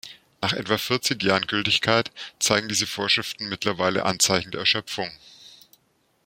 [0.41, 2.09] Nach etwa vierzig Jahren Gültigkeit
[2.39, 5.11] zeigen diese Vorschriften mittlerweile Anzeichen der Erschöpfung.